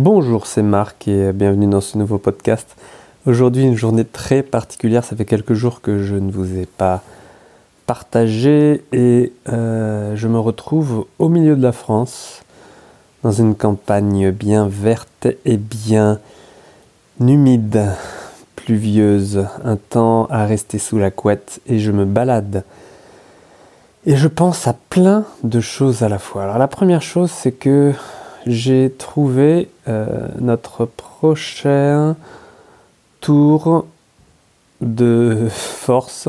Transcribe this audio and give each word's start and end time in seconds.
Bonjour, 0.00 0.46
c'est 0.46 0.62
Marc 0.62 1.08
et 1.08 1.32
bienvenue 1.32 1.66
dans 1.66 1.80
ce 1.80 1.98
nouveau 1.98 2.18
podcast. 2.18 2.76
Aujourd'hui, 3.26 3.64
une 3.64 3.74
journée 3.74 4.04
très 4.04 4.44
particulière. 4.44 5.02
Ça 5.02 5.16
fait 5.16 5.24
quelques 5.24 5.54
jours 5.54 5.80
que 5.80 6.04
je 6.04 6.14
ne 6.14 6.30
vous 6.30 6.56
ai 6.56 6.66
pas 6.66 7.02
partagé 7.84 8.84
et 8.92 9.32
euh, 9.48 10.14
je 10.14 10.28
me 10.28 10.38
retrouve 10.38 11.06
au 11.18 11.28
milieu 11.28 11.56
de 11.56 11.62
la 11.64 11.72
France, 11.72 12.44
dans 13.24 13.32
une 13.32 13.56
campagne 13.56 14.30
bien 14.30 14.68
verte 14.68 15.26
et 15.44 15.56
bien 15.56 16.20
humide, 17.20 17.86
pluvieuse, 18.54 19.48
un 19.64 19.74
temps 19.74 20.26
à 20.26 20.46
rester 20.46 20.78
sous 20.78 20.98
la 20.98 21.10
couette 21.10 21.60
et 21.66 21.80
je 21.80 21.90
me 21.90 22.04
balade. 22.04 22.62
Et 24.06 24.14
je 24.14 24.28
pense 24.28 24.68
à 24.68 24.76
plein 24.90 25.24
de 25.42 25.58
choses 25.58 26.04
à 26.04 26.08
la 26.08 26.20
fois. 26.20 26.44
Alors 26.44 26.58
la 26.58 26.68
première 26.68 27.02
chose, 27.02 27.32
c'est 27.32 27.50
que 27.50 27.92
j'ai 28.48 28.90
trouvé 28.96 29.68
euh, 29.88 30.28
notre 30.40 30.86
prochain 30.86 32.16
tour 33.20 33.86
de 34.80 35.48
force 35.50 36.28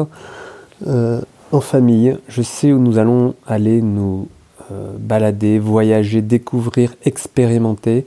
euh, 0.85 1.21
en 1.51 1.61
famille. 1.61 2.17
Je 2.27 2.41
sais 2.41 2.73
où 2.73 2.79
nous 2.79 2.97
allons 2.97 3.35
aller 3.47 3.81
nous 3.81 4.27
euh, 4.71 4.91
balader, 4.99 5.59
voyager, 5.59 6.21
découvrir, 6.21 6.93
expérimenter. 7.05 8.05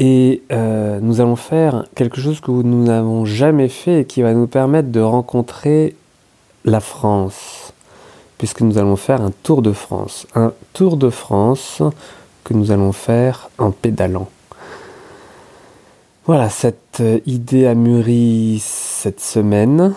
Et 0.00 0.42
nous 0.50 1.20
allons 1.20 1.34
faire 1.34 1.86
quelque 1.96 2.20
chose 2.20 2.40
que 2.40 2.52
nous 2.52 2.84
n'avons 2.84 3.24
jamais 3.24 3.68
fait 3.68 4.02
et 4.02 4.04
qui 4.04 4.22
va 4.22 4.32
nous 4.32 4.46
permettre 4.46 4.90
de 4.90 5.00
rencontrer 5.00 5.96
la 6.64 6.78
France. 6.78 7.72
Puisque 8.38 8.60
nous 8.60 8.78
allons 8.78 8.94
faire 8.94 9.22
un 9.22 9.32
tour 9.42 9.60
de 9.60 9.72
France. 9.72 10.28
Un 10.36 10.52
tour 10.72 10.98
de 10.98 11.10
France 11.10 11.82
que 12.48 12.54
nous 12.54 12.70
allons 12.70 12.92
faire 12.92 13.50
en 13.58 13.72
pédalant. 13.72 14.28
Voilà, 16.24 16.48
cette 16.48 17.00
euh, 17.00 17.20
idée 17.26 17.66
a 17.66 17.74
mûri 17.74 18.58
cette 18.62 19.20
semaine 19.20 19.94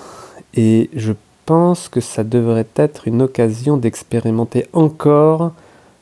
et 0.54 0.90
je 0.94 1.14
pense 1.46 1.88
que 1.88 2.02
ça 2.02 2.26
devrait 2.26 2.68
être 2.76 3.08
une 3.08 3.22
occasion 3.22 3.78
d'expérimenter 3.78 4.68
encore 4.74 5.54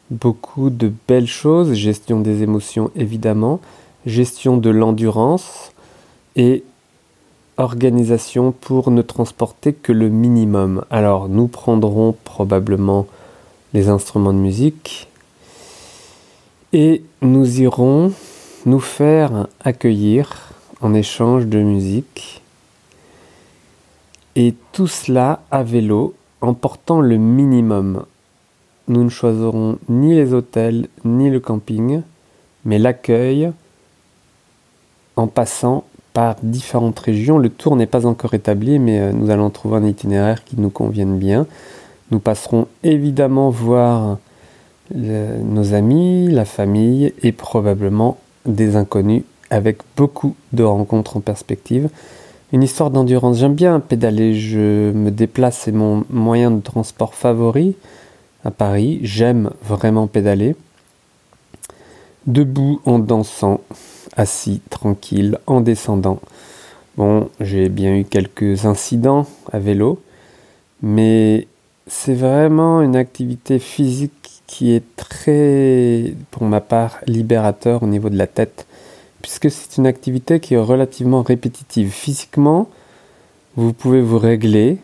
beaucoup 0.09 0.71
de 0.71 0.91
belles 1.07 1.27
choses, 1.27 1.73
gestion 1.73 2.19
des 2.19 2.41
émotions 2.41 2.89
évidemment, 2.95 3.59
gestion 4.07 4.57
de 4.57 4.71
l'endurance 4.71 5.71
et 6.35 6.63
organisation 7.57 8.51
pour 8.51 8.89
ne 8.89 9.03
transporter 9.03 9.73
que 9.73 9.91
le 9.91 10.09
minimum. 10.09 10.83
Alors 10.89 11.29
nous 11.29 11.47
prendrons 11.47 12.15
probablement 12.23 13.05
les 13.75 13.89
instruments 13.89 14.33
de 14.33 14.39
musique, 14.39 15.09
et 16.73 17.03
nous 17.21 17.61
irons 17.61 18.11
nous 18.65 18.79
faire 18.79 19.47
accueillir 19.61 20.53
en 20.81 20.93
échange 20.93 21.47
de 21.47 21.59
musique. 21.59 22.41
Et 24.35 24.53
tout 24.71 24.87
cela 24.87 25.41
à 25.51 25.63
vélo 25.63 26.13
en 26.41 26.53
portant 26.53 27.01
le 27.01 27.17
minimum. 27.17 28.05
Nous 28.87 29.03
ne 29.03 29.09
choisirons 29.09 29.77
ni 29.89 30.15
les 30.15 30.33
hôtels 30.33 30.87
ni 31.03 31.29
le 31.29 31.39
camping, 31.39 32.01
mais 32.65 32.79
l'accueil 32.79 33.51
en 35.15 35.27
passant 35.27 35.83
par 36.13 36.35
différentes 36.41 36.99
régions. 36.99 37.37
Le 37.37 37.49
tour 37.49 37.75
n'est 37.75 37.85
pas 37.85 38.05
encore 38.05 38.33
établi, 38.33 38.79
mais 38.79 38.99
euh, 38.99 39.11
nous 39.11 39.29
allons 39.29 39.49
trouver 39.49 39.77
un 39.77 39.85
itinéraire 39.85 40.43
qui 40.43 40.59
nous 40.59 40.69
convienne 40.69 41.17
bien. 41.17 41.45
Nous 42.11 42.19
passerons 42.19 42.67
évidemment 42.83 43.49
voir 43.49 44.17
nos 44.93 45.73
amis, 45.73 46.29
la 46.29 46.45
famille 46.45 47.13
et 47.21 47.31
probablement 47.31 48.17
des 48.45 48.75
inconnus 48.75 49.23
avec 49.49 49.79
beaucoup 49.97 50.35
de 50.53 50.63
rencontres 50.63 51.17
en 51.17 51.21
perspective. 51.21 51.89
Une 52.51 52.63
histoire 52.63 52.89
d'endurance. 52.89 53.37
J'aime 53.37 53.53
bien 53.53 53.79
pédaler, 53.79 54.33
je 54.33 54.91
me 54.91 55.11
déplace, 55.11 55.59
c'est 55.59 55.71
mon 55.71 56.03
moyen 56.09 56.51
de 56.51 56.61
transport 56.61 57.13
favori 57.13 57.75
à 58.43 58.51
Paris. 58.51 58.99
J'aime 59.03 59.51
vraiment 59.63 60.07
pédaler. 60.07 60.55
Debout 62.25 62.81
en 62.85 62.99
dansant, 62.99 63.61
assis, 64.17 64.61
tranquille, 64.69 65.37
en 65.47 65.61
descendant. 65.61 66.19
Bon, 66.97 67.29
j'ai 67.39 67.69
bien 67.69 67.95
eu 67.95 68.03
quelques 68.03 68.65
incidents 68.65 69.25
à 69.51 69.59
vélo, 69.59 70.01
mais 70.81 71.47
c'est 71.89 72.13
vraiment 72.13 72.81
une 72.81 72.95
activité 72.95 73.59
physique 73.59 74.13
qui 74.47 74.73
est 74.73 74.83
très, 74.95 76.13
pour 76.31 76.43
ma 76.43 76.61
part, 76.61 76.99
libérateur 77.07 77.83
au 77.83 77.87
niveau 77.87 78.09
de 78.09 78.17
la 78.17 78.27
tête, 78.27 78.67
puisque 79.21 79.51
c'est 79.51 79.77
une 79.77 79.87
activité 79.87 80.39
qui 80.39 80.53
est 80.53 80.59
relativement 80.59 81.23
répétitive. 81.23 81.91
Physiquement, 81.91 82.69
vous 83.55 83.73
pouvez 83.73 84.01
vous 84.01 84.19
régler 84.19 84.77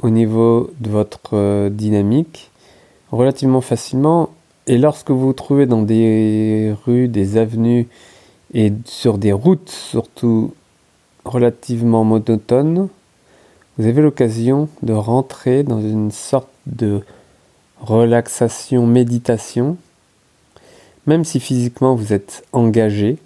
au 0.00 0.10
niveau 0.10 0.70
de 0.80 0.90
votre 0.90 1.34
euh, 1.34 1.70
dynamique 1.70 2.50
relativement 3.10 3.60
facilement. 3.60 4.30
Et 4.66 4.78
lorsque 4.78 5.10
vous 5.10 5.26
vous 5.26 5.32
trouvez 5.32 5.66
dans 5.66 5.82
des 5.82 6.74
rues, 6.86 7.08
des 7.08 7.36
avenues 7.36 7.88
et 8.54 8.72
sur 8.84 9.18
des 9.18 9.32
routes 9.32 9.70
surtout 9.70 10.54
relativement 11.24 12.04
monotones, 12.04 12.88
vous 13.82 13.88
avez 13.88 14.02
l'occasion 14.02 14.68
de 14.82 14.92
rentrer 14.92 15.64
dans 15.64 15.80
une 15.80 16.12
sorte 16.12 16.46
de 16.66 17.00
relaxation, 17.80 18.86
méditation, 18.86 19.76
même 21.08 21.24
si 21.24 21.40
physiquement 21.40 21.96
vous 21.96 22.12
êtes 22.12 22.44
engagé. 22.52 23.18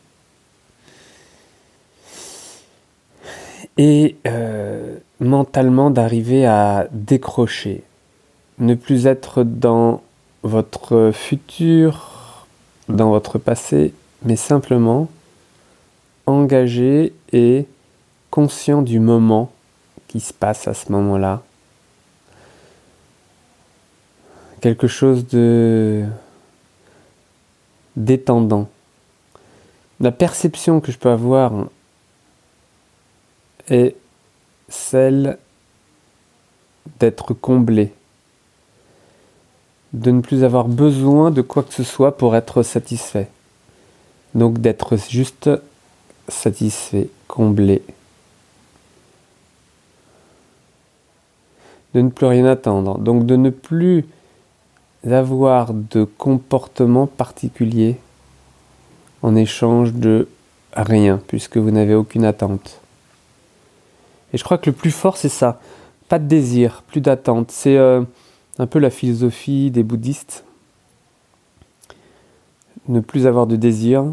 Et 3.76 4.16
euh, 4.26 4.96
mentalement 5.20 5.90
d'arriver 5.90 6.46
à 6.46 6.88
décrocher, 6.90 7.82
ne 8.58 8.74
plus 8.74 9.06
être 9.06 9.42
dans 9.42 10.00
votre 10.42 11.10
futur, 11.12 12.46
dans 12.88 13.10
votre 13.10 13.36
passé, 13.36 13.92
mais 14.24 14.36
simplement 14.36 15.10
engagé 16.24 17.12
et 17.34 17.66
conscient 18.30 18.80
du 18.80 19.00
moment 19.00 19.52
qui 20.08 20.20
se 20.20 20.32
passe 20.32 20.68
à 20.68 20.74
ce 20.74 20.90
moment-là 20.92 21.42
quelque 24.60 24.88
chose 24.88 25.26
de 25.28 26.04
détendant. 27.96 28.68
La 30.00 30.12
perception 30.12 30.80
que 30.80 30.92
je 30.92 30.98
peux 30.98 31.10
avoir 31.10 31.52
est 33.68 33.96
celle 34.68 35.38
d'être 36.98 37.34
comblé, 37.34 37.92
de 39.92 40.10
ne 40.10 40.20
plus 40.20 40.44
avoir 40.44 40.68
besoin 40.68 41.30
de 41.30 41.42
quoi 41.42 41.62
que 41.62 41.72
ce 41.72 41.82
soit 41.82 42.16
pour 42.16 42.36
être 42.36 42.62
satisfait. 42.62 43.28
Donc 44.34 44.58
d'être 44.58 44.96
juste 44.96 45.50
satisfait, 46.28 47.08
comblé. 47.28 47.82
De 51.96 52.02
ne 52.02 52.10
plus 52.10 52.26
rien 52.26 52.44
attendre. 52.44 52.98
Donc 52.98 53.24
de 53.24 53.36
ne 53.36 53.48
plus 53.48 54.04
d'avoir 55.02 55.72
de 55.72 56.04
comportements 56.04 57.06
particuliers 57.06 57.96
en 59.22 59.34
échange 59.34 59.94
de 59.94 60.28
rien, 60.74 61.22
puisque 61.26 61.56
vous 61.56 61.70
n'avez 61.70 61.94
aucune 61.94 62.26
attente. 62.26 62.82
Et 64.34 64.36
je 64.36 64.44
crois 64.44 64.58
que 64.58 64.68
le 64.68 64.76
plus 64.76 64.90
fort, 64.90 65.16
c'est 65.16 65.30
ça. 65.30 65.58
Pas 66.10 66.18
de 66.18 66.26
désir, 66.26 66.82
plus 66.86 67.00
d'attente. 67.00 67.50
C'est 67.50 67.78
euh, 67.78 68.02
un 68.58 68.66
peu 68.66 68.78
la 68.78 68.90
philosophie 68.90 69.70
des 69.70 69.82
bouddhistes. 69.82 70.44
Ne 72.88 73.00
plus 73.00 73.26
avoir 73.26 73.46
de 73.46 73.56
désir. 73.56 74.04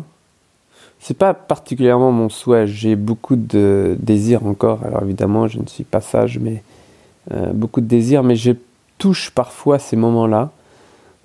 C'est 1.01 1.17
pas 1.17 1.33
particulièrement 1.33 2.13
mon 2.13 2.29
souhait. 2.29 2.65
J'ai 2.65 2.95
beaucoup 2.95 3.35
de 3.35 3.97
désir 3.99 4.45
encore. 4.45 4.85
Alors 4.85 5.03
évidemment, 5.03 5.49
je 5.49 5.59
ne 5.59 5.67
suis 5.67 5.83
pas 5.83 5.99
sage, 5.99 6.39
mais 6.39 6.63
beaucoup 7.31 7.81
de 7.81 7.87
désir. 7.87 8.23
Mais 8.23 8.35
je 8.35 8.51
touche 8.97 9.31
parfois 9.31 9.79
ces 9.79 9.95
moments-là 9.95 10.51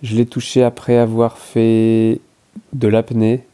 je 0.02 0.16
l'ai 0.16 0.26
touché 0.26 0.62
après 0.62 0.96
avoir 0.96 1.38
fait 1.38 2.20
de 2.72 2.88
l'apnée, 2.88 3.44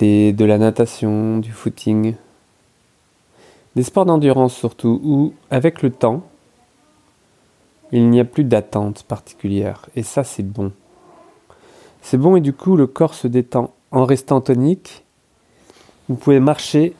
de 0.00 0.44
la 0.44 0.58
natation, 0.58 1.38
du 1.38 1.52
footing, 1.52 2.14
des 3.76 3.82
sports 3.82 4.04
d'endurance 4.04 4.54
surtout, 4.54 5.00
où 5.02 5.34
avec 5.50 5.82
le 5.82 5.90
temps, 5.90 6.22
il 7.92 8.10
n'y 8.10 8.20
a 8.20 8.24
plus 8.24 8.44
d'attente 8.44 9.04
particulière. 9.04 9.86
Et 9.94 10.02
ça, 10.02 10.24
c'est 10.24 10.42
bon. 10.42 10.72
C'est 12.02 12.18
bon 12.18 12.36
et 12.36 12.40
du 12.40 12.52
coup, 12.52 12.76
le 12.76 12.86
corps 12.86 13.14
se 13.14 13.28
détend. 13.28 13.72
En 13.90 14.04
restant 14.04 14.40
tonique, 14.40 15.04
vous 16.08 16.16
pouvez 16.16 16.40
marcher 16.40 16.94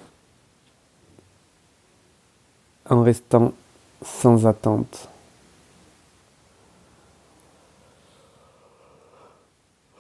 en 2.89 3.03
restant 3.03 3.53
sans 4.05 4.47
attente. 4.47 5.09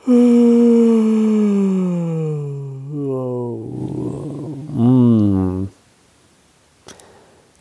Hmm. 0.07 0.45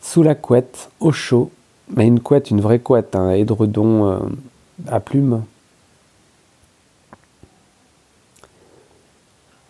Sous 0.00 0.22
la 0.22 0.36
couette, 0.36 0.90
au 1.00 1.10
chaud, 1.10 1.50
mais 1.88 2.06
une 2.06 2.20
couette, 2.20 2.50
une 2.50 2.60
vraie 2.60 2.78
couette, 2.78 3.16
un 3.16 3.32
édredon 3.32 4.06
euh, 4.06 4.18
à 4.86 5.00
plumes. 5.00 5.42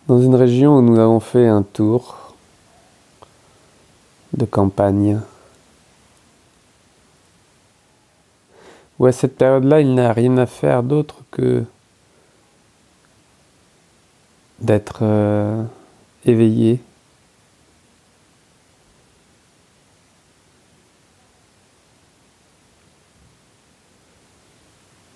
Dans 0.07 0.21
une 0.21 0.35
région 0.35 0.77
où 0.77 0.81
nous 0.83 0.99
avons 0.99 1.19
fait 1.19 1.47
un 1.47 1.63
tour 1.63 2.35
de 4.33 4.45
campagne. 4.45 5.19
Où 8.99 9.05
à 9.05 9.11
cette 9.11 9.35
période-là, 9.37 9.81
il 9.81 9.93
n'a 9.93 10.13
rien 10.13 10.37
à 10.37 10.45
faire 10.45 10.83
d'autre 10.83 11.17
que 11.31 11.63
d'être 14.59 14.99
euh, 15.01 15.63
éveillé. 16.25 16.79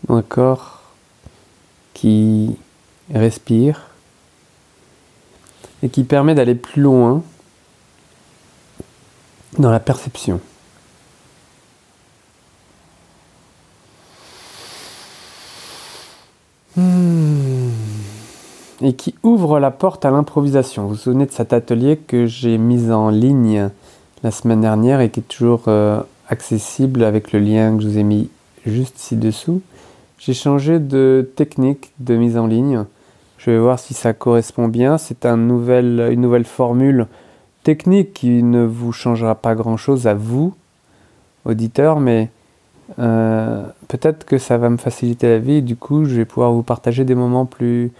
Un 0.09 0.21
corps 0.23 0.81
qui 1.93 2.57
respire 3.13 3.89
et 5.83 5.89
qui 5.89 6.03
permet 6.03 6.33
d'aller 6.33 6.55
plus 6.55 6.81
loin 6.81 7.23
dans 9.57 9.71
la 9.71 9.79
perception. 9.79 10.41
Et 18.81 18.93
qui 18.93 19.15
ouvre 19.23 19.59
la 19.59 19.71
porte 19.71 20.05
à 20.05 20.11
l'improvisation. 20.11 20.83
Vous 20.83 20.89
vous 20.89 20.95
souvenez 20.95 21.25
de 21.25 21.31
cet 21.31 21.53
atelier 21.53 21.97
que 21.97 22.25
j'ai 22.25 22.57
mis 22.57 22.91
en 22.91 23.09
ligne 23.09 23.69
la 24.23 24.31
semaine 24.31 24.61
dernière 24.61 25.01
et 25.01 25.09
qui 25.09 25.19
est 25.19 25.27
toujours 25.27 25.63
euh, 25.67 26.01
accessible 26.29 27.03
avec 27.03 27.31
le 27.31 27.39
lien 27.39 27.75
que 27.75 27.83
je 27.83 27.87
vous 27.89 27.97
ai 27.97 28.03
mis 28.03 28.29
juste 28.65 28.97
ci-dessous. 28.97 29.61
J'ai 30.17 30.33
changé 30.33 30.79
de 30.79 31.29
technique 31.35 31.91
de 31.99 32.15
mise 32.15 32.37
en 32.37 32.47
ligne. 32.47 32.85
Je 33.37 33.51
vais 33.51 33.59
voir 33.59 33.79
si 33.79 33.93
ça 33.93 34.13
correspond 34.13 34.67
bien. 34.67 34.97
C'est 34.97 35.25
une 35.25 35.47
nouvelle 35.47 36.45
formule 36.45 37.07
technique 37.63 38.13
qui 38.13 38.43
ne 38.43 38.63
vous 38.65 38.91
changera 38.91 39.35
pas 39.35 39.55
grand-chose 39.55 40.07
à 40.07 40.13
vous, 40.13 40.53
auditeurs, 41.45 41.99
mais 41.99 42.29
euh, 42.97 43.63
peut-être 43.87 44.25
que 44.25 44.37
ça 44.37 44.57
va 44.57 44.69
me 44.69 44.77
faciliter 44.77 45.27
la 45.27 45.39
vie. 45.39 45.61
du 45.61 45.75
coup, 45.75 46.05
je 46.05 46.15
vais 46.15 46.25
pouvoir 46.25 46.51
vous 46.51 46.63
partager 46.63 47.03
des 47.05 47.15
moments 47.15 47.45
plus, 47.45 47.91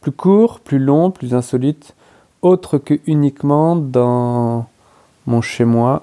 plus 0.00 0.12
courts, 0.12 0.60
plus 0.60 0.78
longs, 0.78 1.10
plus 1.10 1.34
insolites, 1.34 1.94
autres 2.42 2.78
que 2.78 2.98
uniquement 3.06 3.76
dans 3.76 4.66
mon 5.26 5.40
chez-moi 5.40 6.02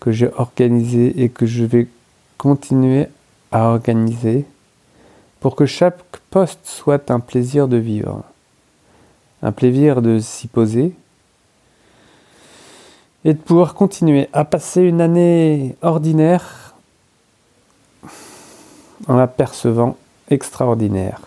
que 0.00 0.12
j'ai 0.12 0.30
organisé 0.36 1.22
et 1.22 1.28
que 1.28 1.44
je 1.44 1.64
vais 1.64 1.88
continuer 2.38 3.08
à 3.52 3.68
organiser 3.68 4.46
pour 5.40 5.56
que 5.56 5.66
chaque 5.66 6.00
poste 6.30 6.60
soit 6.64 7.10
un 7.10 7.20
plaisir 7.20 7.68
de 7.68 7.76
vivre, 7.76 8.22
un 9.42 9.52
plaisir 9.52 10.02
de 10.02 10.18
s'y 10.18 10.48
poser 10.48 10.94
et 13.24 13.34
de 13.34 13.38
pouvoir 13.38 13.74
continuer 13.74 14.28
à 14.32 14.44
passer 14.44 14.82
une 14.82 15.00
année 15.00 15.76
ordinaire 15.82 16.67
en 19.06 19.16
la 19.16 19.26
percevant 19.26 19.96
extraordinaire. 20.30 21.20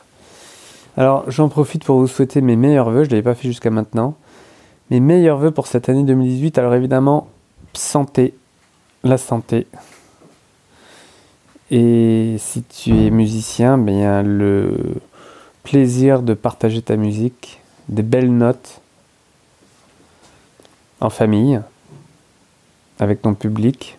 Alors 0.97 1.29
j'en 1.29 1.49
profite 1.49 1.85
pour 1.85 1.99
vous 1.99 2.07
souhaiter 2.07 2.41
mes 2.41 2.55
meilleurs 2.55 2.89
voeux, 2.89 3.03
je 3.03 3.09
ne 3.09 3.15
l'avais 3.15 3.23
pas 3.23 3.35
fait 3.35 3.47
jusqu'à 3.47 3.69
maintenant. 3.69 4.15
Mes 4.89 4.99
meilleurs 4.99 5.37
voeux 5.37 5.51
pour 5.51 5.67
cette 5.67 5.87
année 5.87 6.03
2018, 6.03 6.57
alors 6.57 6.73
évidemment, 6.73 7.29
santé, 7.73 8.33
la 9.03 9.17
santé, 9.17 9.67
et 11.73 12.35
si 12.37 12.63
tu 12.63 13.05
es 13.05 13.09
musicien, 13.09 13.77
bien 13.77 14.21
le 14.23 14.75
plaisir 15.63 16.21
de 16.21 16.33
partager 16.33 16.81
ta 16.81 16.97
musique, 16.97 17.61
des 17.87 18.01
belles 18.01 18.35
notes 18.35 18.81
en 20.99 21.09
famille, 21.09 21.61
avec 22.99 23.21
ton 23.21 23.35
public, 23.35 23.97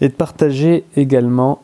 et 0.00 0.08
de 0.08 0.12
partager 0.12 0.84
également 0.96 1.62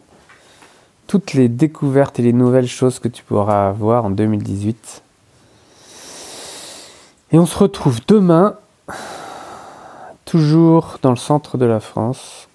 toutes 1.08 1.32
les 1.32 1.48
découvertes 1.48 2.20
et 2.20 2.22
les 2.22 2.34
nouvelles 2.34 2.68
choses 2.68 3.00
que 3.00 3.08
tu 3.08 3.24
pourras 3.24 3.68
avoir 3.68 4.04
en 4.04 4.10
2018. 4.10 5.02
Et 7.32 7.38
on 7.38 7.46
se 7.46 7.58
retrouve 7.58 8.00
demain, 8.06 8.56
toujours 10.24 10.98
dans 11.02 11.10
le 11.10 11.16
centre 11.16 11.58
de 11.58 11.64
la 11.64 11.80
France, 11.80 12.46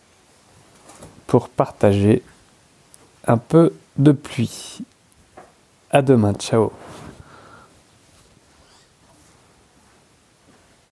pour 1.27 1.49
partager 1.49 2.21
un 3.27 3.37
peu 3.37 3.73
de 3.97 4.11
pluie. 4.11 4.79
À 5.89 6.01
demain, 6.01 6.33
ciao 6.33 6.71